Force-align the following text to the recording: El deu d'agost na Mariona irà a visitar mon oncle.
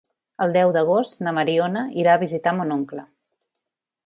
El 0.45 0.53
deu 0.55 0.71
d'agost 0.77 1.21
na 1.27 1.33
Mariona 1.39 1.83
irà 2.05 2.17
a 2.17 2.23
visitar 2.25 2.57
mon 2.63 2.75
oncle. 2.81 3.07